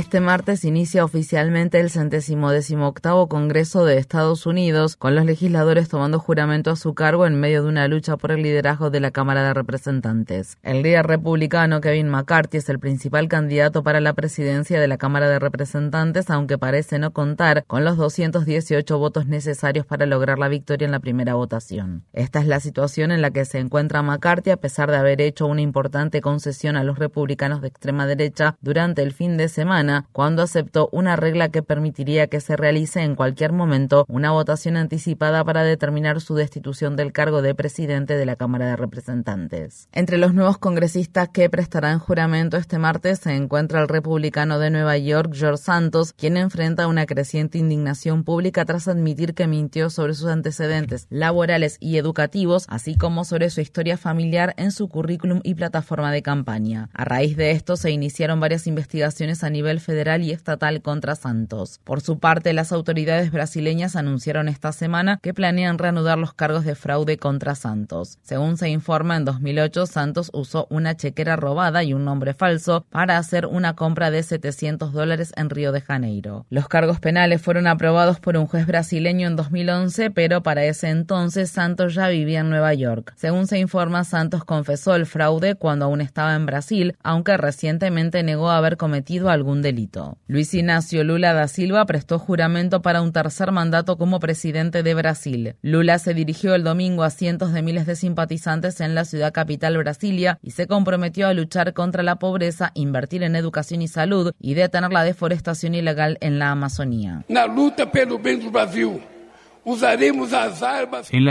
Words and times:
Este 0.00 0.20
martes 0.20 0.64
inicia 0.64 1.04
oficialmente 1.04 1.78
el 1.78 1.90
centésimo 1.90 2.50
décimo 2.50 2.88
octavo 2.88 3.28
Congreso 3.28 3.84
de 3.84 3.98
Estados 3.98 4.46
Unidos, 4.46 4.96
con 4.96 5.14
los 5.14 5.26
legisladores 5.26 5.90
tomando 5.90 6.18
juramento 6.18 6.70
a 6.70 6.76
su 6.76 6.94
cargo 6.94 7.26
en 7.26 7.38
medio 7.38 7.62
de 7.62 7.68
una 7.68 7.86
lucha 7.86 8.16
por 8.16 8.32
el 8.32 8.42
liderazgo 8.42 8.88
de 8.88 9.00
la 9.00 9.10
Cámara 9.10 9.42
de 9.42 9.52
Representantes. 9.52 10.56
El 10.62 10.82
líder 10.82 11.06
republicano 11.06 11.82
Kevin 11.82 12.08
McCarthy 12.08 12.56
es 12.56 12.70
el 12.70 12.78
principal 12.78 13.28
candidato 13.28 13.82
para 13.82 14.00
la 14.00 14.14
presidencia 14.14 14.80
de 14.80 14.88
la 14.88 14.96
Cámara 14.96 15.28
de 15.28 15.38
Representantes, 15.38 16.30
aunque 16.30 16.56
parece 16.56 16.98
no 16.98 17.12
contar 17.12 17.64
con 17.66 17.84
los 17.84 17.98
218 17.98 18.98
votos 18.98 19.26
necesarios 19.26 19.84
para 19.84 20.06
lograr 20.06 20.38
la 20.38 20.48
victoria 20.48 20.86
en 20.86 20.92
la 20.92 21.00
primera 21.00 21.34
votación. 21.34 22.04
Esta 22.14 22.40
es 22.40 22.46
la 22.46 22.60
situación 22.60 23.12
en 23.12 23.20
la 23.20 23.32
que 23.32 23.44
se 23.44 23.58
encuentra 23.58 24.00
McCarthy 24.00 24.48
a 24.48 24.56
pesar 24.56 24.90
de 24.90 24.96
haber 24.96 25.20
hecho 25.20 25.46
una 25.46 25.60
importante 25.60 26.22
concesión 26.22 26.76
a 26.76 26.84
los 26.84 26.98
republicanos 26.98 27.60
de 27.60 27.68
extrema 27.68 28.06
derecha 28.06 28.56
durante 28.62 29.02
el 29.02 29.12
fin 29.12 29.36
de 29.36 29.50
semana 29.50 29.89
cuando 30.12 30.42
aceptó 30.42 30.88
una 30.92 31.16
regla 31.16 31.48
que 31.50 31.62
permitiría 31.62 32.26
que 32.26 32.40
se 32.40 32.56
realice 32.56 33.02
en 33.02 33.14
cualquier 33.14 33.52
momento 33.52 34.04
una 34.08 34.30
votación 34.30 34.76
anticipada 34.76 35.44
para 35.44 35.62
determinar 35.62 36.20
su 36.20 36.34
destitución 36.34 36.96
del 36.96 37.12
cargo 37.12 37.42
de 37.42 37.54
presidente 37.54 38.16
de 38.16 38.26
la 38.26 38.36
Cámara 38.36 38.66
de 38.66 38.76
Representantes. 38.76 39.88
Entre 39.92 40.18
los 40.18 40.34
nuevos 40.34 40.58
congresistas 40.58 41.28
que 41.28 41.50
prestarán 41.50 41.98
juramento 41.98 42.56
este 42.56 42.78
martes 42.78 43.20
se 43.20 43.34
encuentra 43.34 43.80
el 43.80 43.88
republicano 43.88 44.58
de 44.58 44.70
Nueva 44.70 44.96
York, 44.98 45.32
George 45.34 45.62
Santos, 45.62 46.12
quien 46.12 46.36
enfrenta 46.36 46.86
una 46.86 47.06
creciente 47.06 47.58
indignación 47.58 48.24
pública 48.24 48.64
tras 48.64 48.88
admitir 48.88 49.34
que 49.34 49.46
mintió 49.46 49.90
sobre 49.90 50.14
sus 50.14 50.28
antecedentes 50.28 51.06
laborales 51.10 51.76
y 51.80 51.96
educativos, 51.96 52.66
así 52.68 52.96
como 52.96 53.24
sobre 53.24 53.50
su 53.50 53.60
historia 53.60 53.96
familiar 53.96 54.54
en 54.56 54.72
su 54.72 54.88
currículum 54.88 55.40
y 55.42 55.54
plataforma 55.54 56.12
de 56.12 56.22
campaña. 56.22 56.88
A 56.92 57.04
raíz 57.04 57.36
de 57.36 57.52
esto 57.52 57.76
se 57.76 57.90
iniciaron 57.90 58.40
varias 58.40 58.66
investigaciones 58.66 59.44
a 59.44 59.50
nivel 59.50 59.69
federal 59.78 60.22
y 60.22 60.32
estatal 60.32 60.82
contra 60.82 61.14
Santos. 61.14 61.78
Por 61.84 62.00
su 62.00 62.18
parte, 62.18 62.52
las 62.52 62.72
autoridades 62.72 63.30
brasileñas 63.30 63.94
anunciaron 63.94 64.48
esta 64.48 64.72
semana 64.72 65.20
que 65.22 65.32
planean 65.32 65.78
reanudar 65.78 66.18
los 66.18 66.34
cargos 66.34 66.64
de 66.64 66.74
fraude 66.74 67.18
contra 67.18 67.54
Santos. 67.54 68.18
Según 68.22 68.56
se 68.56 68.70
informa, 68.70 69.16
en 69.16 69.24
2008 69.24 69.86
Santos 69.86 70.30
usó 70.32 70.66
una 70.70 70.96
chequera 70.96 71.36
robada 71.36 71.84
y 71.84 71.92
un 71.92 72.04
nombre 72.04 72.34
falso 72.34 72.84
para 72.90 73.18
hacer 73.18 73.46
una 73.46 73.76
compra 73.76 74.10
de 74.10 74.22
700 74.22 74.92
dólares 74.92 75.32
en 75.36 75.50
Río 75.50 75.70
de 75.70 75.82
Janeiro. 75.82 76.46
Los 76.50 76.66
cargos 76.66 76.98
penales 76.98 77.42
fueron 77.42 77.66
aprobados 77.66 78.18
por 78.18 78.36
un 78.36 78.46
juez 78.46 78.66
brasileño 78.66 79.28
en 79.28 79.36
2011, 79.36 80.10
pero 80.10 80.42
para 80.42 80.64
ese 80.64 80.88
entonces 80.88 81.50
Santos 81.50 81.94
ya 81.94 82.08
vivía 82.08 82.40
en 82.40 82.50
Nueva 82.50 82.74
York. 82.74 83.12
Según 83.16 83.46
se 83.46 83.58
informa, 83.58 84.04
Santos 84.04 84.44
confesó 84.44 84.94
el 84.94 85.06
fraude 85.06 85.54
cuando 85.54 85.84
aún 85.84 86.00
estaba 86.00 86.34
en 86.34 86.46
Brasil, 86.46 86.96
aunque 87.02 87.36
recientemente 87.36 88.22
negó 88.22 88.50
haber 88.50 88.76
cometido 88.76 89.30
algún 89.30 89.59
delito. 89.62 90.18
Luis 90.26 90.52
Ignacio 90.54 91.04
Lula 91.04 91.32
da 91.32 91.48
Silva 91.48 91.86
prestó 91.86 92.18
juramento 92.18 92.82
para 92.82 93.02
un 93.02 93.12
tercer 93.12 93.52
mandato 93.52 93.96
como 93.96 94.20
presidente 94.20 94.82
de 94.82 94.94
Brasil. 94.94 95.56
Lula 95.62 95.98
se 95.98 96.14
dirigió 96.14 96.54
el 96.54 96.64
domingo 96.64 97.02
a 97.02 97.10
cientos 97.10 97.52
de 97.52 97.62
miles 97.62 97.86
de 97.86 97.96
simpatizantes 97.96 98.80
en 98.80 98.94
la 98.94 99.04
ciudad 99.04 99.32
capital 99.32 99.76
Brasilia 99.78 100.38
y 100.42 100.52
se 100.52 100.66
comprometió 100.66 101.26
a 101.26 101.34
luchar 101.34 101.72
contra 101.72 102.02
la 102.02 102.16
pobreza, 102.16 102.72
invertir 102.74 103.22
en 103.22 103.36
educación 103.36 103.82
y 103.82 103.88
salud 103.88 104.32
y 104.40 104.54
detener 104.54 104.92
la 104.92 105.04
deforestación 105.04 105.74
ilegal 105.74 106.18
en 106.20 106.38
la 106.38 106.50
Amazonía. 106.50 107.24
En 107.28 107.34
la 107.34 107.46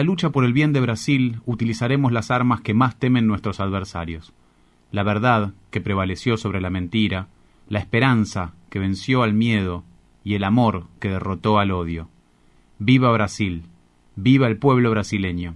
lucha 0.04 0.30
por 0.30 0.46
el 0.46 0.54
bien 0.54 0.74
de 0.74 0.80
Brasil 0.80 1.42
utilizaremos 1.46 2.12
las 2.12 2.32
armas 2.32 2.62
que 2.62 2.74
más 2.74 2.96
temen 2.98 3.28
nuestros 3.28 3.60
adversarios. 3.60 4.34
La 4.92 5.04
verdad, 5.04 5.52
que 5.70 5.82
prevaleció 5.82 6.38
sobre 6.38 6.62
la 6.62 6.70
mentira, 6.70 7.28
la 7.70 7.80
esperanza 7.80 8.54
que 8.70 8.80
venció 8.80 9.24
al 9.24 9.34
miedo 9.34 9.84
y 10.24 10.36
el 10.36 10.44
amor 10.44 10.88
que 11.00 11.10
derrotó 11.10 11.60
al 11.60 11.72
odio. 11.72 12.10
Viva 12.80 13.12
Brasil, 13.12 13.64
viva 14.16 14.48
el 14.48 14.58
pueblo 14.58 14.90
brasileño. 14.90 15.56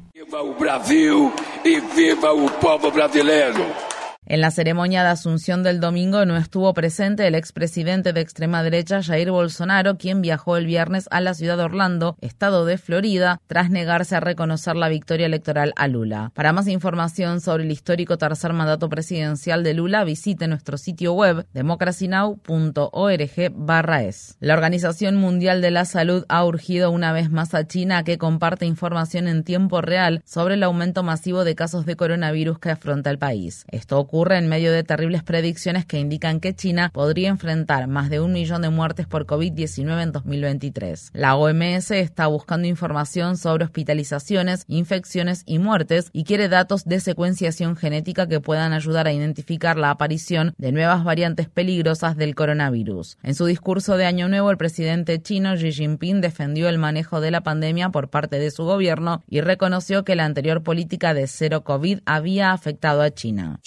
En 4.26 4.40
la 4.40 4.52
ceremonia 4.52 5.04
de 5.04 5.10
asunción 5.10 5.64
del 5.64 5.82
domingo 5.82 6.26
no 6.26 6.38
estuvo 6.38 6.74
presente 6.74 7.28
el 7.28 7.36
expresidente 7.36 8.14
de 8.14 8.22
extrema 8.22 8.64
derecha 8.64 9.04
Jair 9.04 9.32
Bolsonaro, 9.32 9.98
quien 9.98 10.22
viajó 10.22 10.56
el 10.56 10.66
viernes 10.66 11.10
a 11.12 11.20
la 11.20 11.34
ciudad 11.34 11.58
de 11.58 11.64
Orlando, 11.64 12.16
estado 12.22 12.64
de 12.64 12.78
Florida, 12.78 13.42
tras 13.48 13.70
negarse 13.70 14.16
a 14.16 14.22
reconocer 14.22 14.78
la 14.78 14.88
victoria 14.88 15.26
electoral 15.26 15.74
a 15.76 15.90
Lula. 15.90 16.32
Para 16.36 16.54
más 16.54 16.70
información 16.70 17.42
sobre 17.42 17.66
el 17.66 17.72
histórico 17.72 18.18
tercer 18.18 18.54
mandato 18.54 18.88
presidencial 18.88 19.62
de 19.62 19.74
Lula, 19.74 20.06
visite 20.06 20.48
nuestro 20.48 20.78
sitio 20.78 21.12
web 21.12 21.46
democracynow.org/es. 21.54 24.38
La 24.40 24.54
Organización 24.54 25.18
Mundial 25.18 25.62
de 25.62 25.72
la 25.72 25.84
Salud 25.84 26.24
ha 26.30 26.46
urgido 26.46 26.92
una 26.92 27.12
vez 27.12 27.30
más 27.30 27.54
a 27.54 27.68
China 27.68 28.06
que 28.06 28.18
comparte 28.18 28.66
información 28.66 29.28
en 29.28 29.44
tiempo 29.44 29.82
real 29.82 30.24
sobre 30.26 30.54
el 30.54 30.64
aumento 30.64 31.04
masivo 31.04 31.44
de 31.44 31.56
casos 31.56 31.86
de 31.86 31.98
coronavirus 31.98 32.60
que 32.60 32.70
afronta 32.70 33.10
el 33.10 33.20
país. 33.20 33.66
Esto 33.70 34.00
ocurre 34.00 34.13
en 34.14 34.48
medio 34.48 34.72
de 34.72 34.84
terribles 34.84 35.24
predicciones 35.24 35.88
que 35.88 36.00
indican 36.00 36.40
que 36.40 36.54
China 36.54 36.92
podría 36.94 37.30
enfrentar 37.30 37.88
más 37.88 38.12
de 38.12 38.20
un 38.20 38.32
millón 38.32 38.62
de 38.62 38.70
muertes 38.70 39.08
por 39.08 39.26
COVID-19 39.26 40.04
en 40.04 40.12
2023. 40.12 41.10
La 41.14 41.36
OMS 41.36 41.90
está 41.90 42.28
buscando 42.28 42.68
información 42.68 43.38
sobre 43.38 43.66
hospitalizaciones, 43.66 44.66
infecciones 44.68 45.42
y 45.48 45.58
muertes 45.58 46.12
y 46.14 46.26
quiere 46.26 46.48
datos 46.48 46.86
de 46.86 47.00
secuenciación 47.00 47.76
genética 47.76 48.28
que 48.28 48.40
puedan 48.40 48.72
ayudar 48.72 49.08
a 49.08 49.14
identificar 49.14 49.78
la 49.78 49.90
aparición 49.90 50.54
de 50.60 50.72
nuevas 50.72 51.04
variantes 51.04 51.50
peligrosas 51.50 52.16
del 52.16 52.36
coronavirus. 52.36 53.18
En 53.24 53.34
su 53.34 53.48
discurso 53.48 53.98
de 53.98 54.06
Año 54.06 54.30
Nuevo, 54.30 54.52
el 54.52 54.58
presidente 54.58 55.20
chino 55.24 55.56
Xi 55.56 55.72
Jinping 55.72 56.22
defendió 56.22 56.70
el 56.70 56.78
manejo 56.78 57.20
de 57.20 57.32
la 57.32 57.42
pandemia 57.42 57.90
por 57.90 58.10
parte 58.10 58.38
de 58.38 58.52
su 58.52 58.64
gobierno 58.64 59.24
y 59.28 59.42
reconoció 59.42 60.04
que 60.04 60.16
la 60.16 60.26
anterior 60.26 60.62
política 60.62 61.16
de 61.16 61.26
cero 61.26 61.64
COVID 61.64 62.02
había 62.06 62.52
afectado 62.52 63.02
a 63.02 63.10
China. 63.10 63.60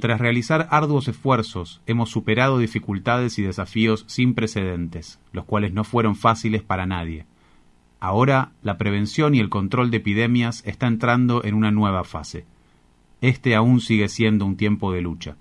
Tras 0.00 0.20
realizar 0.20 0.68
arduos 0.70 1.08
esfuerzos, 1.08 1.80
hemos 1.86 2.10
superado 2.10 2.58
dificultades 2.58 3.38
y 3.38 3.42
desafíos 3.42 4.04
sin 4.06 4.34
precedentes, 4.34 5.20
los 5.32 5.44
cuales 5.44 5.72
no 5.72 5.84
fueron 5.84 6.16
fáciles 6.16 6.62
para 6.62 6.86
nadie. 6.86 7.26
Ahora, 8.00 8.52
la 8.62 8.78
prevención 8.78 9.34
y 9.34 9.40
el 9.40 9.50
control 9.50 9.90
de 9.90 9.98
epidemias 9.98 10.62
está 10.66 10.86
entrando 10.86 11.44
en 11.44 11.54
una 11.54 11.70
nueva 11.70 12.04
fase. 12.04 12.44
Este 13.20 13.54
aún 13.54 13.80
sigue 13.80 14.08
siendo 14.08 14.46
un 14.46 14.56
tiempo 14.56 14.92
de 14.92 15.02
lucha. 15.02 15.36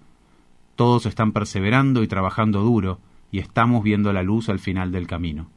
Todos 0.76 1.06
están 1.06 1.32
perseverando 1.32 2.04
y 2.04 2.08
trabajando 2.08 2.62
duro, 2.62 3.00
y 3.32 3.40
estamos 3.40 3.84
viendo 3.84 4.12
la 4.12 4.24
luz 4.24 4.50
al 4.50 4.60
final 4.60 4.92
del 4.92 5.08
camino. 5.08 5.50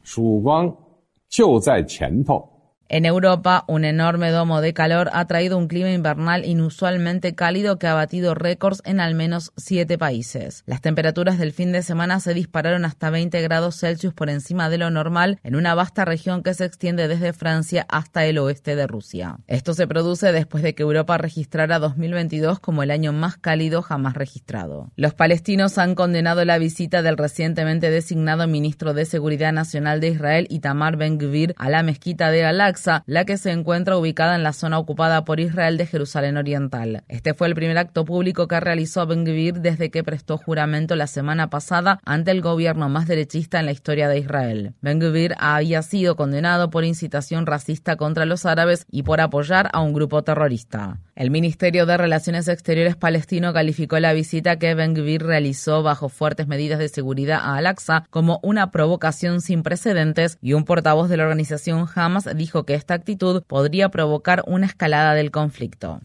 En 2.89 3.05
Europa, 3.05 3.63
un 3.67 3.85
enorme 3.85 4.29
domo 4.29 4.61
de 4.61 4.73
calor 4.73 5.09
ha 5.13 5.25
traído 5.25 5.57
un 5.57 5.67
clima 5.67 5.89
invernal 5.91 6.45
inusualmente 6.45 7.33
cálido 7.33 7.79
que 7.79 7.87
ha 7.87 7.93
batido 7.93 8.35
récords 8.35 8.81
en 8.85 8.99
al 8.99 9.15
menos 9.15 9.51
siete 9.57 9.97
países. 9.97 10.63
Las 10.67 10.81
temperaturas 10.81 11.39
del 11.39 11.53
fin 11.53 11.71
de 11.71 11.81
semana 11.81 12.19
se 12.19 12.33
dispararon 12.33 12.85
hasta 12.85 13.09
20 13.09 13.41
grados 13.41 13.79
Celsius 13.79 14.13
por 14.13 14.29
encima 14.29 14.69
de 14.69 14.77
lo 14.77 14.89
normal 14.91 15.39
en 15.43 15.55
una 15.55 15.75
vasta 15.75 16.05
región 16.05 16.43
que 16.43 16.53
se 16.53 16.65
extiende 16.65 17.07
desde 17.07 17.33
Francia 17.33 17.85
hasta 17.89 18.25
el 18.25 18.37
oeste 18.37 18.75
de 18.75 18.85
Rusia. 18.85 19.37
Esto 19.47 19.73
se 19.73 19.87
produce 19.87 20.31
después 20.31 20.61
de 20.61 20.75
que 20.75 20.83
Europa 20.83 21.17
registrara 21.17 21.79
2022 21.79 22.59
como 22.59 22.83
el 22.83 22.91
año 22.91 23.13
más 23.13 23.37
cálido 23.37 23.81
jamás 23.81 24.13
registrado. 24.13 24.91
Los 24.95 25.13
palestinos 25.13 25.77
han 25.77 25.95
condenado 25.95 26.45
la 26.45 26.57
visita 26.57 27.01
del 27.01 27.17
recientemente 27.17 27.89
designado 27.89 28.47
ministro 28.47 28.93
de 28.93 29.05
Seguridad 29.05 29.53
Nacional 29.53 29.99
de 30.01 30.09
Israel, 30.09 30.47
Itamar 30.49 30.97
Ben-Gvir, 30.97 31.55
a 31.57 31.69
la 31.69 31.81
mezquita 31.81 32.29
de 32.29 32.43
al 32.43 32.72
la 33.05 33.25
que 33.25 33.37
se 33.37 33.51
encuentra 33.51 33.97
ubicada 33.97 34.35
en 34.35 34.43
la 34.43 34.53
zona 34.53 34.79
ocupada 34.79 35.25
por 35.25 35.39
Israel 35.39 35.77
de 35.77 35.85
Jerusalén 35.85 36.37
Oriental. 36.37 37.03
Este 37.07 37.33
fue 37.33 37.47
el 37.47 37.55
primer 37.55 37.77
acto 37.77 38.05
público 38.05 38.47
que 38.47 38.59
realizó 38.59 39.05
Ben 39.05 39.25
Gvir 39.25 39.59
desde 39.59 39.89
que 39.89 40.03
prestó 40.03 40.37
juramento 40.37 40.95
la 40.95 41.07
semana 41.07 41.49
pasada 41.49 41.99
ante 42.05 42.31
el 42.31 42.41
gobierno 42.41 42.89
más 42.89 43.07
derechista 43.07 43.59
en 43.59 43.65
la 43.65 43.71
historia 43.71 44.07
de 44.07 44.19
Israel. 44.19 44.73
Ben 44.81 44.99
Gvir 44.99 45.35
había 45.39 45.81
sido 45.81 46.15
condenado 46.15 46.69
por 46.69 46.83
incitación 46.83 47.45
racista 47.45 47.95
contra 47.95 48.25
los 48.25 48.45
árabes 48.45 48.85
y 48.91 49.03
por 49.03 49.21
apoyar 49.21 49.69
a 49.73 49.81
un 49.81 49.93
grupo 49.93 50.23
terrorista. 50.23 50.99
El 51.15 51.29
Ministerio 51.29 51.85
de 51.85 51.95
Relaciones 51.95 52.47
Exteriores 52.47 52.95
palestino 52.95 53.53
calificó 53.53 53.99
la 53.99 54.13
visita 54.13 54.57
que 54.57 54.73
Ben 54.73 54.95
Gvir 54.95 55.21
realizó 55.21 55.83
bajo 55.83 56.09
fuertes 56.09 56.47
medidas 56.47 56.79
de 56.79 56.89
seguridad 56.89 57.39
a 57.39 57.57
Al-Aqsa 57.57 58.07
como 58.09 58.39
una 58.41 58.71
provocación 58.71 59.39
sin 59.39 59.61
precedentes 59.61 60.39
y 60.41 60.53
un 60.53 60.65
portavoz 60.65 61.09
de 61.09 61.17
la 61.17 61.25
organización 61.25 61.85
Hamas 61.93 62.27
dijo 62.35 62.63
que 62.63 62.73
esta 62.73 62.95
actitud 62.95 63.43
podría 63.45 63.89
provocar 63.89 64.41
una 64.47 64.65
escalada 64.65 65.13
del 65.13 65.29
conflicto. 65.29 65.99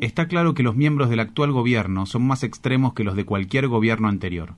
Está 0.00 0.26
claro 0.26 0.54
que 0.54 0.64
los 0.64 0.74
miembros 0.74 1.10
del 1.10 1.20
actual 1.20 1.52
gobierno 1.52 2.06
son 2.06 2.26
más 2.26 2.42
extremos 2.42 2.92
que 2.94 3.04
los 3.04 3.14
de 3.14 3.24
cualquier 3.24 3.68
gobierno 3.68 4.08
anterior. 4.08 4.56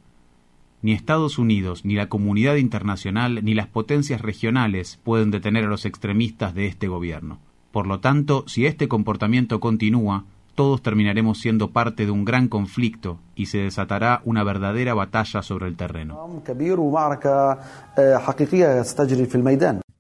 Ni 0.83 0.93
Estados 0.93 1.39
Unidos, 1.39 1.85
ni 1.85 1.95
la 1.95 2.09
comunidad 2.09 2.57
internacional, 2.57 3.45
ni 3.45 3.55
las 3.55 3.69
potencias 3.69 4.21
regionales 4.21 4.99
pueden 5.05 5.31
detener 5.31 5.65
a 5.65 5.69
los 5.69 5.87
extremistas 5.87 6.55
de 6.55 6.67
este 6.67 6.89
gobierno. 6.89 7.39
Por 7.71 7.87
lo 7.87 8.01
tanto, 8.01 8.45
si 8.49 8.67
este 8.67 8.89
comportamiento 8.89 9.61
continúa, 9.61 10.25
todos 10.57 10.83
terminaremos 10.83 11.39
siendo 11.39 11.71
parte 11.71 12.05
de 12.05 12.11
un 12.11 12.25
gran 12.25 12.49
conflicto 12.49 13.19
y 13.37 13.47
se 13.47 13.59
desatará 13.59 14.23
una 14.25 14.43
verdadera 14.43 14.93
batalla 14.93 15.43
sobre 15.43 15.69
el 15.69 15.77
terreno. 15.77 16.43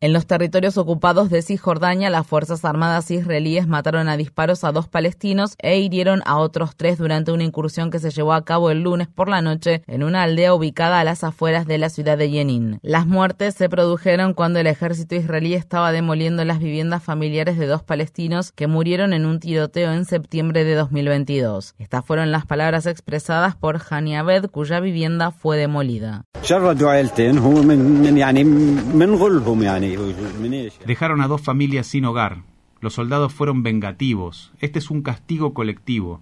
En 0.02 0.12
los 0.12 0.26
territorios 0.26 0.78
ocupados 0.78 1.30
de 1.30 1.42
Cisjordania, 1.42 2.10
las 2.10 2.26
Fuerzas 2.26 2.64
Armadas 2.64 3.08
israelíes 3.12 3.68
mataron 3.68 4.08
a 4.08 4.16
disparos 4.16 4.64
a 4.64 4.72
dos 4.72 4.88
palestinos 4.88 5.54
e 5.58 5.78
hirieron 5.78 6.22
a 6.26 6.38
otros 6.38 6.74
tres 6.74 6.98
durante 6.98 7.30
una 7.30 7.44
incursión 7.44 7.92
que 7.92 8.00
se 8.00 8.10
llevó 8.10 8.32
a 8.32 8.44
cabo 8.44 8.72
el 8.72 8.82
lunes 8.82 9.06
por 9.06 9.28
la 9.28 9.42
noche 9.42 9.84
en 9.86 10.02
una 10.02 10.24
aldea 10.24 10.54
ubicada 10.54 10.98
a 10.98 11.04
las 11.04 11.22
afueras 11.22 11.68
de 11.68 11.78
la 11.78 11.88
ciudad 11.88 12.18
de 12.18 12.28
Jenin. 12.30 12.80
Las 12.82 13.06
muertes 13.06 13.54
se 13.54 13.68
produjeron 13.68 14.34
cuando 14.34 14.58
el 14.58 14.66
ejército 14.66 15.14
israelí 15.14 15.54
estaba 15.54 15.92
demoliendo 15.92 16.44
las 16.44 16.58
viviendas 16.58 17.04
familiares 17.04 17.56
de 17.56 17.68
dos 17.68 17.84
palestinos 17.84 18.50
que 18.50 18.66
murieron 18.66 19.12
en 19.12 19.24
un 19.24 19.38
tiroteo 19.38 19.92
en 19.92 20.04
septiembre 20.04 20.64
de 20.64 20.74
2022. 20.74 21.76
Estas 21.78 22.04
fueron 22.04 22.32
las 22.32 22.44
palabras 22.44 22.86
expresadas 22.86 23.54
por 23.54 23.80
Hani 23.88 24.16
Abed, 24.16 24.50
cuya 24.50 24.80
vivienda 24.80 25.30
fue 25.30 25.58
demolida. 25.58 26.24
Dejaron 30.86 31.20
a 31.20 31.28
dos 31.28 31.40
familias 31.40 31.86
sin 31.86 32.04
hogar. 32.04 32.42
Los 32.80 32.94
soldados 32.94 33.32
fueron 33.32 33.62
vengativos. 33.62 34.52
Este 34.60 34.78
es 34.78 34.90
un 34.90 35.02
castigo 35.02 35.54
colectivo. 35.54 36.20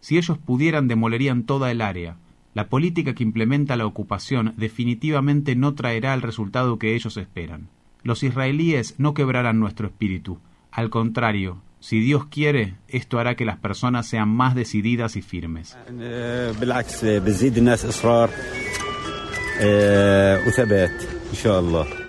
Si 0.00 0.18
ellos 0.18 0.38
pudieran, 0.38 0.88
demolerían 0.88 1.44
toda 1.44 1.70
el 1.70 1.80
área. 1.80 2.16
La 2.54 2.68
política 2.68 3.14
que 3.14 3.22
implementa 3.22 3.76
la 3.76 3.86
ocupación 3.86 4.54
definitivamente 4.56 5.56
no 5.56 5.74
traerá 5.74 6.14
el 6.14 6.22
resultado 6.22 6.78
que 6.78 6.94
ellos 6.94 7.16
esperan. 7.16 7.68
Los 8.02 8.22
israelíes 8.22 8.94
no 8.98 9.14
quebrarán 9.14 9.58
nuestro 9.58 9.88
espíritu. 9.88 10.38
Al 10.70 10.90
contrario, 10.90 11.60
si 11.80 12.00
Dios 12.00 12.26
quiere, 12.26 12.74
esto 12.88 13.18
hará 13.18 13.34
que 13.34 13.44
las 13.44 13.58
personas 13.58 14.06
sean 14.06 14.28
más 14.28 14.54
decididas 14.54 15.16
y 15.16 15.22
firmes. 15.22 15.76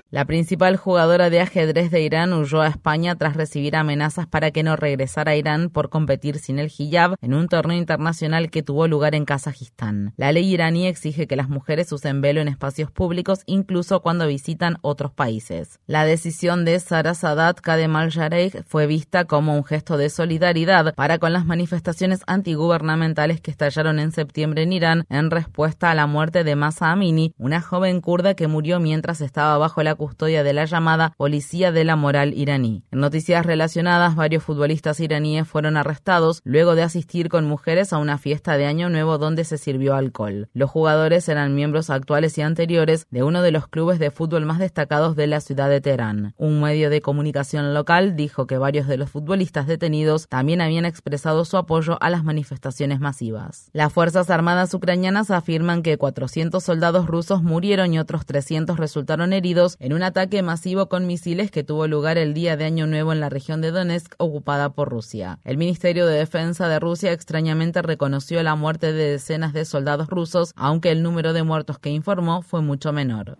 La 0.09 0.23
principal 0.23 0.77
jugadora 0.77 1.29
de 1.29 1.41
ajedrez 1.41 1.91
de 1.91 2.01
Irán 2.01 2.31
huyó 2.31 2.61
a 2.61 2.67
España 2.67 3.15
tras 3.15 3.35
recibir 3.35 3.75
amenazas 3.75 4.25
para 4.25 4.51
que 4.51 4.63
no 4.63 4.77
regresara 4.77 5.33
a 5.33 5.35
Irán 5.35 5.69
por 5.69 5.89
competir 5.89 6.39
sin 6.39 6.59
el 6.59 6.71
hijab 6.77 7.17
en 7.21 7.33
un 7.33 7.49
torneo 7.49 7.77
internacional 7.77 8.49
que 8.49 8.63
tuvo 8.63 8.87
lugar 8.87 9.15
en 9.15 9.25
Kazajistán. 9.25 10.13
La 10.15 10.31
ley 10.31 10.49
iraní 10.49 10.87
exige 10.87 11.27
que 11.27 11.35
las 11.35 11.49
mujeres 11.49 11.91
usen 11.91 12.21
velo 12.21 12.39
en 12.39 12.47
espacios 12.47 12.89
públicos 12.89 13.41
incluso 13.47 14.01
cuando 14.01 14.27
visitan 14.27 14.77
otros 14.81 15.11
países. 15.11 15.81
La 15.87 16.05
decisión 16.05 16.63
de 16.63 16.79
Sara 16.79 17.13
Sadat 17.13 17.59
Kademal 17.59 18.09
Jareh 18.09 18.63
fue 18.65 18.87
vista 18.87 19.25
como 19.25 19.57
un 19.57 19.65
gesto 19.65 19.97
de 19.97 20.09
solidaridad 20.09 20.95
para 20.95 21.17
con 21.17 21.33
las 21.33 21.45
manifestaciones 21.45 22.21
antigubernamentales 22.27 23.41
que 23.41 23.51
estallaron 23.51 23.99
en 23.99 24.13
septiembre 24.13 24.63
en 24.63 24.71
Irán 24.71 25.05
en 25.09 25.31
respuesta 25.31 25.91
a 25.91 25.95
la 25.95 26.07
muerte 26.07 26.45
de 26.45 26.55
Masa 26.55 26.93
Amini, 26.93 27.33
una 27.37 27.59
joven 27.59 27.99
kurda 27.99 28.35
que 28.35 28.47
murió 28.47 28.79
mientras 28.79 29.19
estaba 29.19 29.57
bajo 29.57 29.83
la 29.83 29.96
custodia 29.97 30.43
de 30.43 30.53
la 30.53 30.65
llamada 30.65 31.13
Policía 31.17 31.71
de 31.71 31.83
la 31.83 31.95
Moral 31.95 32.33
iraní. 32.33 32.83
En 32.91 32.99
noticias 32.99 33.45
relacionadas, 33.45 34.15
varios 34.15 34.43
futbolistas 34.43 34.99
iraníes 34.99 35.47
fueron 35.47 35.75
arrestados 35.75 36.41
luego 36.45 36.75
de 36.75 36.83
asistir 36.83 37.29
con 37.29 37.45
mujeres 37.45 37.91
a 37.91 37.97
una 37.97 38.17
fiesta 38.17 38.57
de 38.57 38.65
Año 38.65 38.89
Nuevo 38.89 39.17
donde 39.17 39.43
se 39.43 39.57
sirvió 39.57 39.95
alcohol. 39.95 40.49
Los 40.53 40.69
jugadores 40.69 41.27
eran 41.27 41.55
miembros 41.55 41.89
actuales 41.89 42.37
y 42.37 42.41
anteriores 42.41 43.07
de 43.11 43.23
uno 43.23 43.41
de 43.41 43.51
los 43.51 43.67
clubes 43.67 43.99
de 43.99 44.11
fútbol 44.11 44.45
más 44.45 44.59
destacados 44.59 45.15
de 45.15 45.27
la 45.27 45.41
ciudad 45.41 45.69
de 45.69 45.81
Teherán. 45.81 46.33
Un 46.37 46.61
medio 46.61 46.89
de 46.89 47.01
comunicación 47.01 47.73
local 47.73 48.15
dijo 48.15 48.47
que 48.47 48.57
varios 48.57 48.87
de 48.87 48.97
los 48.97 49.09
futbolistas 49.09 49.67
detenidos 49.67 50.27
también 50.27 50.61
habían 50.61 50.85
expresado 50.85 51.43
su 51.45 51.57
apoyo 51.57 51.97
a 52.01 52.09
las 52.09 52.23
manifestaciones 52.23 52.99
masivas. 52.99 53.69
Las 53.73 53.91
Fuerzas 53.91 54.29
Armadas 54.29 54.73
ucranianas 54.73 55.31
afirman 55.31 55.81
que 55.81 55.97
400 55.97 56.63
soldados 56.63 57.07
rusos 57.07 57.43
murieron 57.43 57.93
y 57.93 57.99
otros 57.99 58.25
300 58.25 58.77
resultaron 58.77 59.33
heridos 59.33 59.77
un 59.93 60.03
ataque 60.03 60.41
masivo 60.41 60.89
con 60.89 61.07
misiles 61.07 61.51
que 61.51 61.63
tuvo 61.63 61.87
lugar 61.87 62.17
el 62.17 62.33
día 62.33 62.57
de 62.57 62.65
Año 62.65 62.87
Nuevo 62.87 63.13
en 63.13 63.19
la 63.19 63.29
región 63.29 63.61
de 63.61 63.71
Donetsk 63.71 64.15
ocupada 64.17 64.69
por 64.69 64.89
Rusia. 64.89 65.39
El 65.43 65.57
Ministerio 65.57 66.05
de 66.05 66.17
Defensa 66.17 66.67
de 66.67 66.79
Rusia 66.79 67.11
extrañamente 67.11 67.81
reconoció 67.81 68.41
la 68.43 68.55
muerte 68.55 68.93
de 68.93 69.11
decenas 69.11 69.53
de 69.53 69.65
soldados 69.65 70.07
rusos, 70.07 70.53
aunque 70.55 70.91
el 70.91 71.03
número 71.03 71.33
de 71.33 71.43
muertos 71.43 71.79
que 71.79 71.89
informó 71.89 72.41
fue 72.41 72.61
mucho 72.61 72.91
menor. 72.91 73.37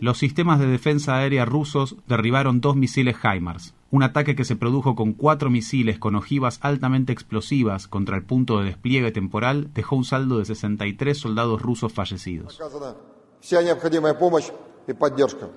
Los 0.00 0.18
sistemas 0.18 0.58
de 0.58 0.66
defensa 0.66 1.16
aérea 1.16 1.44
rusos 1.44 1.96
derribaron 2.06 2.60
dos 2.60 2.76
misiles 2.76 3.16
HIMARS, 3.22 3.74
un 3.90 4.02
ataque 4.02 4.36
que 4.36 4.44
se 4.44 4.56
produjo 4.56 4.94
con 4.94 5.12
cuatro 5.12 5.50
misiles 5.50 5.98
con 5.98 6.14
ojivas 6.14 6.58
altamente 6.62 7.12
explosivas 7.12 7.88
contra 7.88 8.16
el 8.16 8.24
punto 8.24 8.58
de 8.58 8.66
despliegue 8.66 9.10
temporal 9.10 9.70
dejó 9.74 9.96
un 9.96 10.04
saldo 10.04 10.38
de 10.38 10.44
63 10.44 11.18
soldados 11.18 11.60
rusos 11.60 11.92
fallecidos. 11.92 12.58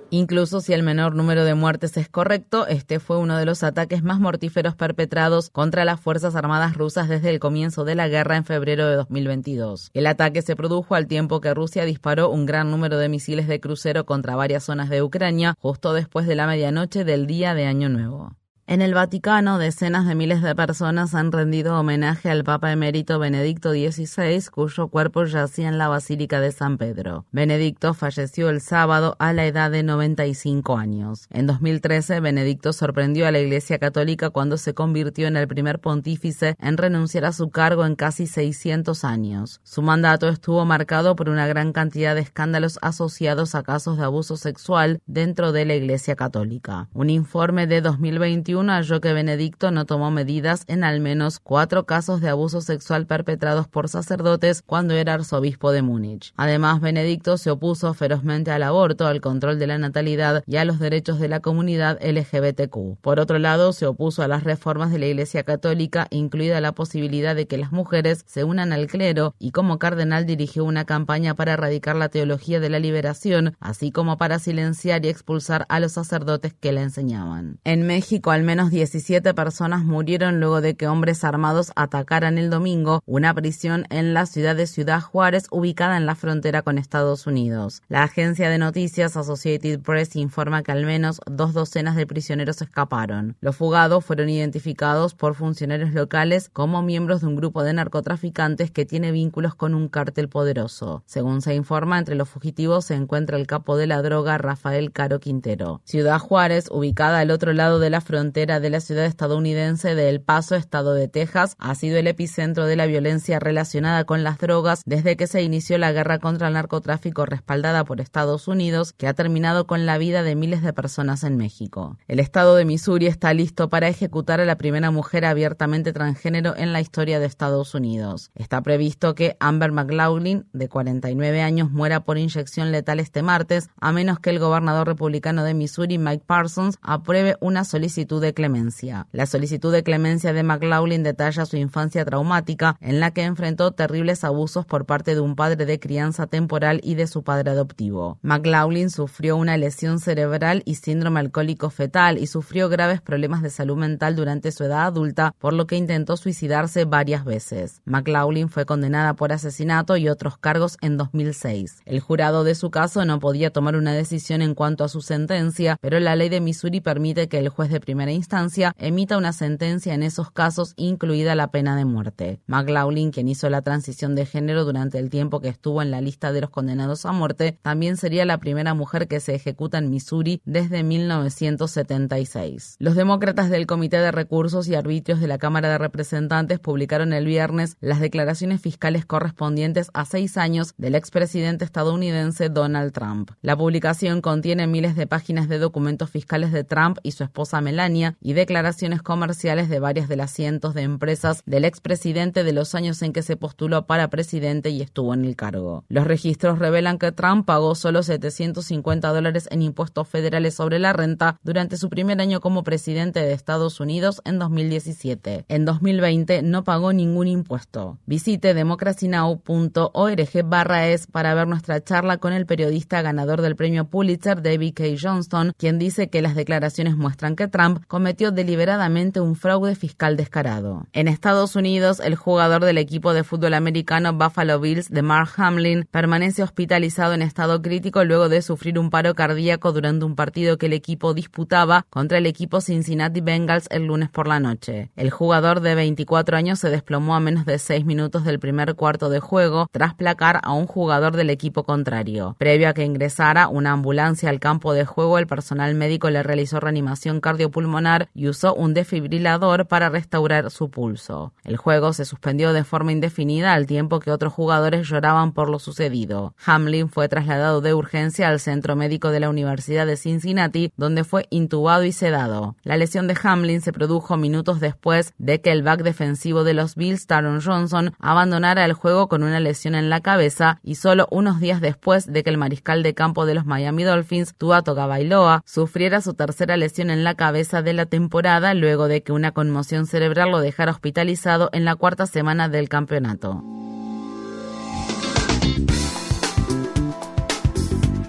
Incluso 0.10 0.62
si 0.62 0.74
el 0.74 0.84
menor 0.84 1.16
número 1.16 1.44
de 1.44 1.56
muertes 1.56 1.98
es 1.98 2.10
correcto, 2.10 2.68
este 2.68 3.00
fue 3.00 3.18
uno 3.18 3.38
de 3.38 3.46
los 3.46 3.64
ataques 3.64 4.04
más 4.04 4.20
mortíferos 4.20 4.75
perpetrados 4.75 5.50
contra 5.50 5.86
las 5.86 6.00
Fuerzas 6.00 6.36
Armadas 6.36 6.75
rusas 6.75 7.10
desde 7.10 7.30
el 7.30 7.39
comienzo 7.39 7.84
de 7.84 7.96
la 7.96 8.08
guerra 8.08 8.38
en 8.38 8.46
febrero 8.46 8.88
de 8.88 8.96
2022. 8.96 9.89
El 9.94 10.08
ataque 10.08 10.42
se 10.42 10.56
produjo 10.56 10.96
al 10.96 11.08
tiempo 11.08 11.42
que 11.42 11.53
Rusia 11.53 11.86
disparó 11.86 12.30
un 12.30 12.46
gran 12.46 12.70
número 12.70 12.98
de 12.98 13.10
misiles 13.10 13.48
de 13.48 13.60
crucero 13.60 14.06
contra 14.06 14.36
varias 14.36 14.63
zonas 14.63 14.89
de 14.89 15.01
Ucrania 15.01 15.56
justo 15.60 15.94
después 15.94 16.27
de 16.27 16.36
la 16.36 16.48
medianoche 16.48 17.03
del 17.03 17.27
día 17.27 17.53
de 17.56 17.65
Año 17.65 17.89
Nuevo. 17.89 18.34
En 18.65 18.82
el 18.82 18.93
Vaticano, 18.93 19.58
decenas 19.58 20.08
de 20.08 20.15
miles 20.15 20.41
de 20.41 20.55
personas 20.55 21.13
han 21.15 21.34
rendido 21.34 21.77
homenaje 21.77 22.29
al 22.29 22.46
Papa 22.46 22.72
emérito 22.72 23.20
Benedicto 23.20 23.72
XVI, 23.72 24.41
cuyo 24.50 24.88
cuerpo 24.88 25.25
yacía 25.25 25.67
en 25.67 25.77
la 25.77 25.89
Basílica 25.89 26.39
de 26.39 26.53
San 26.53 26.77
Pedro. 26.77 27.25
Benedicto 27.34 27.93
falleció 27.93 28.50
el 28.50 28.62
sábado 28.62 29.17
a 29.20 29.34
la 29.34 29.46
edad 29.46 29.70
de 29.70 29.84
95 29.84 30.77
años. 30.77 31.27
En 31.29 31.46
2013, 31.46 32.22
Benedicto 32.22 32.72
sorprendió 32.72 33.27
a 33.27 33.32
la 33.32 33.39
Iglesia 33.39 33.79
Católica 33.79 34.29
cuando 34.29 34.58
se 34.58 34.74
convirtió 34.74 35.27
en 35.27 35.36
el 35.36 35.50
primer 35.50 35.79
pontífice 35.79 36.55
en 36.58 36.77
renunciar 36.77 37.25
a 37.25 37.34
su 37.34 37.50
cargo 37.50 37.86
en 37.86 37.96
casi 37.96 38.27
600 38.27 39.03
años. 39.03 39.60
Su 39.63 39.82
mandato 39.82 40.29
estuvo 40.29 40.63
marcado 40.63 41.17
por 41.17 41.27
una 41.27 41.48
gran 41.48 41.74
cantidad 41.74 42.15
de 42.15 42.22
escándalos 42.22 42.79
asociados 42.82 43.55
a 43.55 43.63
casos 43.63 43.98
de 43.98 44.05
abuso 44.05 44.38
sexual 44.38 45.01
dentro 45.05 45.51
de 45.51 45.65
la 45.65 45.75
Iglesia 45.75 46.15
Católica. 46.15 46.88
Un 46.93 47.10
informe 47.10 47.67
de 47.67 47.82
2021 47.82 48.52
halló 48.62 49.01
que 49.01 49.13
Benedicto 49.13 49.72
no 49.72 49.86
tomó 49.86 50.12
medidas 50.12 50.63
en 50.67 50.83
al 50.83 51.00
menos 51.00 51.39
cuatro 51.39 51.86
casos 51.86 52.22
de 52.22 52.29
abuso 52.29 52.62
sexual 52.62 53.05
perpetrados 53.07 53.67
por 53.67 53.89
sacerdotes 53.89 54.62
cuando 54.62 54.93
era 54.93 55.15
arzobispo 55.15 55.72
de 55.72 55.81
Múnich. 55.81 56.33
Además, 56.36 56.81
Benedicto 56.81 57.38
se 57.38 57.51
opuso 57.51 57.93
ferozmente 57.93 58.51
al 58.51 58.63
aborto, 58.63 59.07
al 59.07 59.22
control 59.22 59.60
de 59.60 59.67
la 59.67 59.77
natalidad 59.77 60.43
y 60.45 60.57
a 60.57 60.65
los 60.65 60.79
derechos 60.79 61.19
de 61.19 61.27
la 61.27 61.39
comunidad 61.39 62.00
LGBTQ. 62.01 63.00
Por 63.01 63.19
otro 63.19 63.39
lado, 63.39 63.74
se 63.74 63.86
opuso 63.86 64.24
a 64.24 64.27
las 64.27 64.43
reformas 64.43 64.91
de 64.91 65.00
la 65.00 65.07
Iglesia 65.07 65.43
Católica, 65.43 66.07
incluida 66.10 66.62
la 66.62 66.74
posibilidad 66.74 67.36
de 67.36 67.48
que 67.48 67.57
las 67.57 67.72
mujeres 67.72 68.24
se 68.27 68.43
unan 68.43 68.74
al 68.74 68.88
clero, 68.88 69.36
y 69.39 69.51
como 69.51 69.79
cardenal 69.79 70.25
dirigió 70.25 70.63
una 70.65 70.86
campaña 70.86 71.33
para 71.33 71.53
erradicar 71.53 71.95
la 71.95 72.10
teología 72.10 72.60
de 72.60 72.69
la 72.69 72.79
liberación, 72.79 73.55
así 73.60 73.91
como 73.91 74.17
para 74.17 74.39
silenciar 74.39 75.05
y 75.05 75.10
expulsar 75.10 75.65
a 75.69 75.79
los 75.79 75.93
sacerdotes 75.93 76.53
que 76.53 76.72
la 76.72 76.81
enseñaban. 76.81 77.60
En 77.63 77.86
México, 77.88 78.31
al 78.31 78.43
Al 78.44 78.48
menos 78.48 78.72
17 78.72 79.34
personas 79.34 79.86
murieron 79.86 80.42
luego 80.42 80.60
de 80.60 80.76
que 80.76 80.90
hombres 80.90 81.24
armados 81.24 81.72
atacaran 81.78 82.38
el 82.38 82.50
domingo 82.50 83.02
una 83.06 83.34
prisión 83.34 83.86
en 83.90 84.14
la 84.14 84.26
ciudad 84.26 84.54
de 84.54 84.68
Ciudad 84.68 85.00
Juárez, 85.00 85.48
ubicada 85.50 85.96
en 85.96 86.06
la 86.06 86.16
frontera 86.16 86.62
con 86.62 86.78
Estados 86.78 87.26
Unidos. 87.26 87.84
La 87.88 88.04
agencia 88.04 88.50
de 88.50 88.58
noticias 88.58 89.16
Associated 89.16 89.80
Press 89.80 90.18
informa 90.18 90.62
que 90.62 90.74
al 90.74 90.86
menos 90.86 91.22
dos 91.26 91.54
docenas 91.54 91.96
de 91.96 92.06
prisioneros 92.06 92.62
escaparon. 92.62 93.38
Los 93.40 93.56
fugados 93.56 94.04
fueron 94.04 94.28
identificados 94.28 95.16
por 95.16 95.36
funcionarios 95.36 95.94
locales 95.94 96.50
como 96.52 96.82
miembros 96.82 97.22
de 97.22 97.28
un 97.28 97.38
grupo 97.38 97.64
de 97.64 97.72
narcotraficantes 97.72 98.72
que 98.72 98.86
tiene 98.86 99.14
vínculos 99.14 99.56
con 99.56 99.74
un 99.74 99.88
cártel 99.88 100.28
poderoso. 100.28 101.02
Según 101.06 101.42
se 101.42 101.56
informa, 101.56 101.98
entre 101.98 102.16
los 102.16 102.28
fugitivos 102.28 102.84
se 102.84 102.96
encuentra 102.96 103.38
el 103.38 103.48
capo 103.48 103.78
de 103.78 103.88
la 103.88 104.02
droga 104.02 104.38
Rafael 104.38 104.92
Caro 104.92 105.22
Quintero. 105.22 105.80
Ciudad 105.86 106.20
Juárez, 106.20 106.68
ubicada 106.70 107.20
al 107.20 107.32
otro 107.32 107.54
lado 107.54 107.80
de 107.80 107.90
la 107.90 108.02
frontera 108.02 108.33
de 108.34 108.70
la 108.72 108.80
ciudad 108.80 109.06
estadounidense 109.06 109.94
de 109.94 110.10
El 110.10 110.20
Paso, 110.20 110.56
estado 110.56 110.96
de 110.96 111.08
Texas, 111.08 111.56
ha 111.60 111.75
sido 111.75 111.98
el 111.98 112.08
epicentro 112.08 112.66
de 112.66 112.75
la 112.75 112.88
violencia 112.88 113.40
relacionada 113.40 114.06
con 114.06 114.24
las 114.24 114.40
drogas 114.40 114.82
desde 114.88 115.16
que 115.16 115.28
se 115.28 115.44
inició 115.44 115.78
la 115.78 115.92
guerra 115.92 116.18
contra 116.18 116.48
el 116.48 116.56
narcotráfico 116.56 117.28
respaldada 117.28 117.86
por 117.86 118.02
Estados 118.02 118.48
Unidos, 118.48 118.92
que 118.94 119.08
ha 119.08 119.13
terminado 119.13 119.68
con 119.68 119.86
la 119.86 120.00
vida 120.00 120.24
de 120.24 120.36
miles 120.36 120.63
de 120.63 120.74
personas 120.74 121.24
en 121.24 121.38
México. 121.38 122.00
El 122.08 122.20
estado 122.20 122.56
de 122.56 122.66
Missouri 122.66 123.06
está 123.06 123.36
listo 123.36 123.70
para 123.70 123.88
ejecutar 123.88 124.42
a 124.42 124.46
la 124.46 124.58
primera 124.58 124.90
mujer 124.90 125.25
abiertamente 125.25 125.94
transgénero 125.94 126.56
en 126.58 126.74
la 126.74 126.82
historia 126.82 127.20
de 127.20 127.28
Estados 127.28 127.75
Unidos. 127.75 128.32
Está 128.34 128.62
previsto 128.62 129.13
que 129.13 129.38
Amber 129.40 129.72
McLaughlin, 129.72 130.48
de 130.54 130.70
49 130.70 131.44
años, 131.44 131.70
muera 131.70 132.04
por 132.04 132.18
inyección 132.18 132.72
letal 132.72 133.00
este 133.00 133.22
martes, 133.22 133.70
a 133.80 133.92
menos 133.92 134.20
que 134.20 134.32
el 134.32 134.40
gobernador 134.40 134.88
republicano 134.88 135.44
de 135.44 135.54
Missouri, 135.54 136.00
Mike 136.00 136.24
Parsons, 136.25 136.80
apruebe 136.82 137.38
una 137.40 137.63
solicitud 137.63 138.23
de 138.24 138.34
clemencia. 138.34 139.06
La 139.12 139.27
solicitud 139.27 139.72
de 139.72 139.84
clemencia 139.84 140.34
de 140.34 140.42
McLaughlin 140.42 141.03
detalla 141.03 141.46
su 141.46 141.58
infancia 141.58 142.03
traumática, 142.06 142.77
en 142.82 143.00
la 143.00 143.12
que 143.12 143.24
enfrentó 143.24 143.72
terribles 143.72 144.24
abusos 144.24 144.65
por 144.65 144.88
parte 144.88 145.13
de 145.13 145.22
un 145.22 145.36
padre 145.36 145.68
de 145.68 145.80
crianza 145.80 146.25
temporal 146.25 146.80
y 146.84 146.96
de 146.96 147.06
su 147.06 147.24
padre 147.24 147.51
adoptivo. 147.51 148.18
McLaughlin 148.24 148.89
sufrió 148.89 149.38
una 149.38 149.58
lesión 149.58 150.00
cerebral 150.00 150.63
y 150.65 150.75
síndrome 150.75 151.20
alcohólico 151.20 151.70
fetal 151.70 152.18
y 152.18 152.27
sufrió 152.27 152.70
graves 152.70 153.01
problemas 153.01 153.42
de 153.42 153.50
salud 153.50 153.77
mental 153.77 154.15
durante 154.15 154.51
su 154.51 154.63
edad 154.63 154.86
adulta, 154.86 155.36
por 155.38 155.53
lo 155.53 155.68
que 155.68 155.75
intentó 155.75 156.18
suicidarse 156.18 156.86
varias 156.86 157.25
veces. 157.25 157.82
McLaughlin 157.86 158.50
fue 158.50 158.65
condenada 158.65 159.13
por 159.13 159.34
asesinato 159.34 159.98
y 159.98 160.08
otros 160.08 160.38
cargos 160.38 160.77
en 160.82 160.98
2006. 160.98 161.82
El 161.86 162.00
jurado 162.00 162.44
de 162.44 162.56
su 162.56 162.72
caso 162.72 163.03
no 163.03 163.20
podía 163.20 163.51
tomar 163.51 163.75
una 163.75 163.94
decisión 163.94 164.42
en 164.42 164.56
cuanto 164.56 164.86
a 164.86 164.89
su 164.89 165.01
sentencia, 165.01 165.77
pero 165.82 166.00
la 166.00 166.15
ley 166.15 166.30
de 166.30 166.39
Missouri 166.39 166.80
permite 166.80 167.27
que 167.27 167.39
el 167.39 167.50
juez 167.50 167.70
de 167.70 167.82
primera 167.82 168.12
instancia 168.13 168.74
emita 168.77 169.17
una 169.17 169.34
sentencia 169.34 169.93
en 169.93 170.03
esos 170.03 170.32
casos, 170.32 170.74
incluida 170.77 171.36
la 171.36 171.48
pena 171.51 171.75
de 171.75 171.86
muerte. 171.86 172.39
McLaughlin, 172.48 173.12
quien 173.12 173.27
hizo 173.27 173.50
la 173.50 173.62
transición 173.62 174.15
de 174.15 174.25
género 174.25 174.65
durante 174.65 175.00
el 175.00 175.10
tiempo 175.10 175.39
que 175.39 175.50
estuvo 175.50 175.82
en 175.82 175.91
la 175.91 176.01
lista 176.01 176.32
de 176.32 176.41
los 176.41 176.50
condenados 176.50 177.05
a 177.05 177.12
muerte, 177.12 177.58
también 177.62 177.98
sería 177.98 178.25
la 178.25 178.38
primera 178.38 178.74
mujer 178.74 179.08
que 179.08 179.20
se 179.20 179.36
ejecuta 179.36 179.77
en 179.77 179.89
Missouri 179.89 180.41
desde 180.46 180.84
1976. 180.84 182.77
Los 182.79 182.96
demócratas 182.96 183.50
del 183.50 183.67
Comité 183.67 183.98
de 183.98 184.12
Recursos 184.12 184.67
y 184.67 184.75
Arbitrios 184.75 185.20
de 185.20 185.27
la 185.27 185.38
Cámara 185.38 185.70
de 185.70 185.77
Representantes 185.77 186.60
publicaron 186.60 187.13
el 187.13 187.25
viernes 187.25 187.77
las 187.79 188.00
declaraciones 188.00 188.62
fiscales 188.62 189.05
correspondientes 189.05 189.89
a 189.93 190.05
seis 190.05 190.38
años 190.38 190.74
del 190.77 190.96
expresidente 190.96 191.65
estadounidense 191.65 192.50
Donald 192.50 192.93
Trump. 192.93 193.32
La 193.41 193.55
publicación 193.58 194.22
contiene 194.22 194.67
miles 194.67 194.96
de 194.96 195.08
páginas 195.08 195.48
de 195.50 195.60
documentos 195.60 196.10
fiscales 196.10 196.51
de 196.51 196.63
Trump 196.63 196.98
y 197.03 197.12
su 197.12 197.24
esposa 197.24 197.62
Melania 197.62 198.02
y 198.22 198.33
declaraciones 198.33 199.01
comerciales 199.01 199.69
de 199.69 199.79
varias 199.79 200.07
de 200.07 200.15
las 200.15 200.31
cientos 200.31 200.74
de 200.74 200.81
empresas 200.81 201.43
del 201.45 201.65
expresidente 201.65 202.43
de 202.43 202.53
los 202.53 202.75
años 202.75 203.01
en 203.01 203.13
que 203.13 203.22
se 203.22 203.38
postuló 203.38 203.86
para 203.86 204.10
presidente 204.10 204.69
y 204.69 204.81
estuvo 204.81 205.13
en 205.13 205.25
el 205.25 205.36
cargo. 205.36 205.83
Los 205.89 206.05
registros 206.05 206.60
revelan 206.60 206.98
que 206.98 207.12
Trump 207.12 207.45
pagó 207.45 207.75
solo 207.75 208.03
750 208.03 209.10
dólares 209.10 209.48
en 209.51 209.62
impuestos 209.62 210.07
federales 210.07 210.55
sobre 210.55 210.79
la 210.79 210.93
renta 210.93 211.39
durante 211.43 211.77
su 211.77 211.89
primer 211.89 212.19
año 212.22 212.39
como 212.39 212.63
presidente 212.63 213.19
de 213.19 213.33
Estados 213.33 213.79
Unidos 213.79 214.22
en 214.25 214.39
2017. 214.39 215.45
En 215.48 215.65
2020 215.65 216.41
no 216.41 216.63
pagó 216.63 216.93
ningún 216.93 217.27
impuesto. 217.27 217.98
Visite 218.05 218.53
democracynow.org 218.53 220.43
barra 220.45 220.88
es 220.88 221.07
para 221.07 221.33
ver 221.33 221.48
nuestra 221.48 221.83
charla 221.83 222.17
con 222.17 222.33
el 222.33 222.45
periodista 222.45 223.01
ganador 223.01 223.41
del 223.41 223.55
premio 223.55 223.86
Pulitzer, 223.86 224.41
David 224.41 224.74
K. 224.75 224.83
Johnston, 225.01 225.53
quien 225.57 225.79
dice 225.79 226.10
que 226.10 226.22
las 226.22 226.36
declaraciones 226.36 226.95
muestran 226.95 227.36
que 227.36 227.48
Trump 227.48 227.83
cometió 227.94 228.32
deliberadamente 228.32 229.20
un 229.20 229.36
fraude 229.36 229.76
fiscal 229.76 230.18
descarado. 230.18 230.88
En 230.94 231.08
Estados 231.08 231.56
Unidos, 231.56 232.00
el 232.00 232.16
jugador 232.16 232.66
del 232.66 232.80
equipo 232.80 233.14
de 233.14 233.24
fútbol 233.24 233.54
americano 233.54 234.14
Buffalo 234.14 234.60
Bills 234.60 234.90
de 234.90 235.04
Mark 235.04 235.30
Hamlin 235.38 235.88
permanece 235.92 236.42
hospitalizado 236.42 237.14
en 237.14 237.22
estado 237.22 237.62
crítico 237.62 238.04
luego 238.04 238.30
de 238.30 238.42
sufrir 238.42 238.80
un 238.80 238.90
paro 238.90 239.14
cardíaco 239.14 239.72
durante 239.74 240.06
un 240.06 240.16
partido 240.16 240.58
que 240.58 240.66
el 240.66 240.74
equipo 240.74 241.14
disputaba 241.14 241.86
contra 241.92 242.18
el 242.18 242.26
equipo 242.26 242.62
Cincinnati 242.62 243.22
Bengals 243.22 243.68
el 243.70 243.86
lunes 243.86 244.10
por 244.10 244.28
la 244.28 244.40
noche. 244.40 244.90
El 244.96 245.12
jugador 245.12 245.60
de 245.60 245.76
24 245.76 246.36
años 246.36 246.58
se 246.58 246.72
desplomó 246.72 247.14
a 247.14 247.20
menos 247.20 247.46
de 247.46 247.60
6 247.60 247.86
minutos 247.86 248.24
del 248.24 248.40
primer 248.40 248.74
cuarto 248.74 249.12
de 249.12 249.20
juego 249.20 249.68
tras 249.72 249.94
placar 249.94 250.42
a 250.42 250.54
un 250.54 250.66
jugador 250.66 251.16
del 251.16 251.30
equipo 251.30 251.64
contrario. 251.64 252.36
Previo 252.40 252.70
a 252.70 252.74
que 252.74 252.86
ingresara 252.86 253.50
una 253.50 253.72
ambulancia 253.72 254.32
al 254.32 254.40
campo 254.40 254.74
de 254.74 254.84
juego, 254.84 255.20
el 255.20 255.28
personal 255.28 255.76
médico 255.76 256.10
le 256.10 256.24
realizó 256.24 256.60
reanimación 256.60 257.22
cardiopulmonar 257.22 257.73
y 258.13 258.27
usó 258.27 258.53
un 258.53 258.74
desfibrilador 258.74 259.68
para 259.68 259.89
restaurar 259.89 260.51
su 260.51 260.70
pulso. 260.70 261.34
El 261.44 261.58
juego 261.58 261.94
se 261.94 262.06
suspendió 262.06 262.53
de 262.53 262.63
forma 262.63 262.92
indefinida 262.92 263.53
al 263.53 263.65
tiempo 263.65 264.00
que 264.00 264.12
otros 264.12 264.34
jugadores 264.34 264.88
lloraban 264.88 265.34
por 265.34 265.50
lo 265.50 265.60
sucedido. 265.60 266.36
Hamlin 266.46 266.89
fue 266.89 267.08
trasladado 267.10 267.62
de 267.62 267.74
urgencia 267.74 268.30
al 268.30 268.39
centro 268.39 268.75
médico 268.75 269.10
de 269.10 269.20
la 269.20 269.30
Universidad 269.30 269.88
de 269.88 269.98
Cincinnati, 269.98 270.72
donde 270.77 271.03
fue 271.03 271.25
intubado 271.30 271.84
y 271.84 271.92
sedado. 271.92 272.56
La 272.63 272.77
lesión 272.77 273.08
de 273.08 273.18
Hamlin 273.22 273.62
se 273.62 273.74
produjo 273.74 274.18
minutos 274.18 274.60
después 274.60 275.13
de 275.18 275.42
que 275.42 275.51
el 275.51 275.63
back 275.63 275.82
defensivo 275.82 276.44
de 276.44 276.53
los 276.53 276.75
Bills, 276.75 277.08
Taron 277.08 277.42
Johnson, 277.42 277.94
abandonara 278.00 278.65
el 278.65 278.74
juego 278.74 279.08
con 279.08 279.24
una 279.24 279.39
lesión 279.39 279.74
en 279.74 279.89
la 279.89 280.01
cabeza 280.01 280.60
y 280.63 280.75
solo 280.75 281.08
unos 281.10 281.39
días 281.39 281.60
después 281.60 282.12
de 282.12 282.24
que 282.24 282.30
el 282.30 282.38
mariscal 282.38 282.84
de 282.84 282.94
campo 282.94 283.25
de 283.25 283.34
los 283.34 283.46
Miami 283.46 283.84
Dolphins, 283.84 284.36
Tua 284.38 284.62
Tagovailoa, 284.62 285.44
sufriera 285.46 286.01
su 286.01 286.13
tercera 286.13 286.56
lesión 286.58 286.89
en 286.89 287.03
la 287.03 287.15
cabeza 287.15 287.62
de 287.63 287.74
la 287.74 287.86
temporada 287.86 288.53
luego 288.53 288.88
de 288.88 289.01
que 289.01 289.12
una 289.12 289.32
conmoción 289.32 289.88
cerebral 289.88 290.32
lo 290.32 290.39
dejara 290.39 290.72
hospitalizado 290.72 291.50
en 291.53 291.65
la 291.65 291.75
cuarta 291.75 292.05
semana 292.05 292.50
del 292.50 292.70
campeonato. 292.70 293.43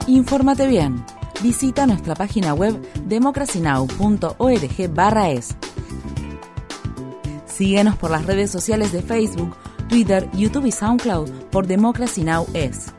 Infórmate 0.07 0.67
bien. 0.67 1.05
Visita 1.43 1.87
nuestra 1.87 2.15
página 2.15 2.53
web 2.55 2.75
democracynow.org/es. 3.07 5.57
Síguenos 7.47 7.97
por 7.97 8.11
las 8.11 8.27
redes 8.27 8.51
sociales 8.51 8.93
de 8.93 9.01
Facebook, 9.03 9.57
Twitter, 9.89 10.29
YouTube 10.33 10.67
y 10.67 10.73
SoundCloud 10.73 11.31
por 11.51 11.67
Democracy 11.67 12.23
Now! 12.25 12.47
es. 12.53 12.93